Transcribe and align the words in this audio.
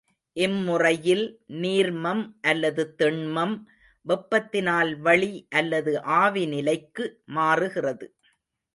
இம்முறையில் 0.37 1.23
நீர்மம் 1.63 2.23
அல்லது 2.41 2.83
திண்மம் 2.97 3.55
வெப்பத்தினால் 4.05 4.93
வளி 4.99 5.33
அல்லது 5.49 5.93
ஆவிநிலைக்கு 6.21 7.07
மாறுகிறது. 7.37 8.07